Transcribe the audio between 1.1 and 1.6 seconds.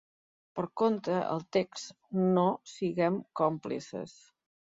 el